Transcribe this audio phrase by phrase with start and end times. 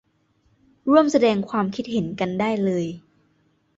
[0.89, 2.85] ร่วมแสดงความคิดเห็นกันได้เลย